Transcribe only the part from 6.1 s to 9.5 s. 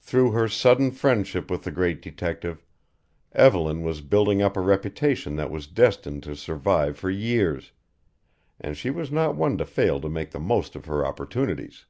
to survive for years, and she was not